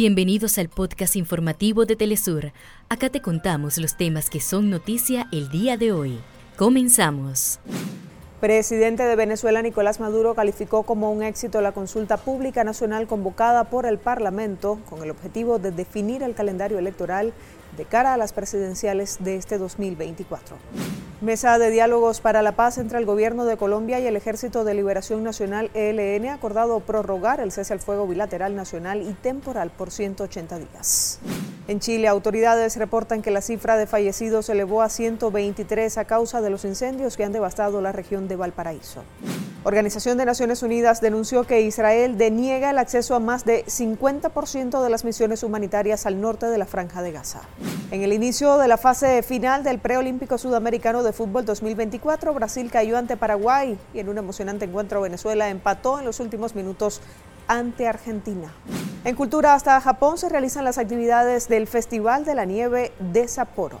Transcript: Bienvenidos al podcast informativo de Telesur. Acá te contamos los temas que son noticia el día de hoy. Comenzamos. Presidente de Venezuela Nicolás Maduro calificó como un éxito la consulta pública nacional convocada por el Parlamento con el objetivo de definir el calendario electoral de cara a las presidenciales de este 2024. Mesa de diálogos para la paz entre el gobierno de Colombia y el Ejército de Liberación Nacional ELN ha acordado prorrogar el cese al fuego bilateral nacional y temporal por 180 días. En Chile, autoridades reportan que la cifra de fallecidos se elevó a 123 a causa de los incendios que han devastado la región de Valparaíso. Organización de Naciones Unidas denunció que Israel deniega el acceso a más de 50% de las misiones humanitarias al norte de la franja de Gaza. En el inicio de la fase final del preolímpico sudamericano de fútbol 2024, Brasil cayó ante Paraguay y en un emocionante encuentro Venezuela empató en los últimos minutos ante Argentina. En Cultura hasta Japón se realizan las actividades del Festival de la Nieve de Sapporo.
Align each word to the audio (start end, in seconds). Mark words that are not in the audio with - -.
Bienvenidos 0.00 0.58
al 0.58 0.68
podcast 0.68 1.16
informativo 1.16 1.84
de 1.84 1.96
Telesur. 1.96 2.52
Acá 2.88 3.10
te 3.10 3.20
contamos 3.20 3.78
los 3.78 3.96
temas 3.96 4.30
que 4.30 4.38
son 4.38 4.70
noticia 4.70 5.26
el 5.32 5.50
día 5.50 5.76
de 5.76 5.90
hoy. 5.90 6.20
Comenzamos. 6.56 7.58
Presidente 8.38 9.02
de 9.02 9.16
Venezuela 9.16 9.60
Nicolás 9.60 9.98
Maduro 9.98 10.36
calificó 10.36 10.84
como 10.84 11.10
un 11.10 11.24
éxito 11.24 11.60
la 11.60 11.72
consulta 11.72 12.16
pública 12.16 12.62
nacional 12.62 13.08
convocada 13.08 13.64
por 13.64 13.86
el 13.86 13.98
Parlamento 13.98 14.78
con 14.88 15.02
el 15.02 15.10
objetivo 15.10 15.58
de 15.58 15.72
definir 15.72 16.22
el 16.22 16.36
calendario 16.36 16.78
electoral 16.78 17.32
de 17.76 17.84
cara 17.84 18.14
a 18.14 18.16
las 18.16 18.32
presidenciales 18.32 19.16
de 19.18 19.34
este 19.34 19.58
2024. 19.58 20.58
Mesa 21.20 21.58
de 21.58 21.70
diálogos 21.70 22.20
para 22.20 22.42
la 22.42 22.52
paz 22.52 22.78
entre 22.78 22.96
el 22.96 23.04
gobierno 23.04 23.44
de 23.44 23.56
Colombia 23.56 23.98
y 23.98 24.06
el 24.06 24.14
Ejército 24.14 24.62
de 24.62 24.74
Liberación 24.74 25.24
Nacional 25.24 25.68
ELN 25.74 26.26
ha 26.26 26.34
acordado 26.34 26.78
prorrogar 26.78 27.40
el 27.40 27.50
cese 27.50 27.72
al 27.72 27.80
fuego 27.80 28.06
bilateral 28.06 28.54
nacional 28.54 29.02
y 29.02 29.14
temporal 29.14 29.70
por 29.76 29.90
180 29.90 30.60
días. 30.60 31.18
En 31.66 31.80
Chile, 31.80 32.06
autoridades 32.06 32.76
reportan 32.76 33.20
que 33.20 33.32
la 33.32 33.40
cifra 33.40 33.76
de 33.76 33.88
fallecidos 33.88 34.46
se 34.46 34.52
elevó 34.52 34.80
a 34.80 34.88
123 34.88 35.98
a 35.98 36.04
causa 36.04 36.40
de 36.40 36.50
los 36.50 36.64
incendios 36.64 37.16
que 37.16 37.24
han 37.24 37.32
devastado 37.32 37.80
la 37.80 37.90
región 37.90 38.28
de 38.28 38.36
Valparaíso. 38.36 39.02
Organización 39.64 40.16
de 40.18 40.24
Naciones 40.24 40.62
Unidas 40.62 41.00
denunció 41.00 41.42
que 41.42 41.60
Israel 41.62 42.16
deniega 42.16 42.70
el 42.70 42.78
acceso 42.78 43.16
a 43.16 43.20
más 43.20 43.44
de 43.44 43.64
50% 43.66 44.82
de 44.82 44.88
las 44.88 45.04
misiones 45.04 45.42
humanitarias 45.42 46.06
al 46.06 46.20
norte 46.20 46.46
de 46.46 46.58
la 46.58 46.64
franja 46.64 47.02
de 47.02 47.10
Gaza. 47.10 47.40
En 47.90 48.02
el 48.02 48.12
inicio 48.12 48.56
de 48.58 48.68
la 48.68 48.76
fase 48.76 49.22
final 49.24 49.64
del 49.64 49.80
preolímpico 49.80 50.38
sudamericano 50.38 51.02
de 51.02 51.12
fútbol 51.12 51.44
2024, 51.44 52.32
Brasil 52.34 52.70
cayó 52.70 52.96
ante 52.96 53.16
Paraguay 53.16 53.76
y 53.92 53.98
en 53.98 54.08
un 54.08 54.18
emocionante 54.18 54.64
encuentro 54.64 55.00
Venezuela 55.00 55.48
empató 55.48 55.98
en 55.98 56.04
los 56.04 56.20
últimos 56.20 56.54
minutos 56.54 57.00
ante 57.48 57.88
Argentina. 57.88 58.54
En 59.04 59.16
Cultura 59.16 59.54
hasta 59.54 59.80
Japón 59.80 60.18
se 60.18 60.28
realizan 60.28 60.64
las 60.64 60.78
actividades 60.78 61.48
del 61.48 61.66
Festival 61.66 62.24
de 62.24 62.34
la 62.36 62.44
Nieve 62.44 62.92
de 63.00 63.26
Sapporo. 63.26 63.80